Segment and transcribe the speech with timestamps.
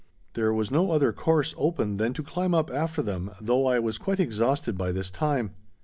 [0.33, 3.99] There was no other course open than to climb up after them, though I was
[3.99, 5.51] quite exhausted by this time.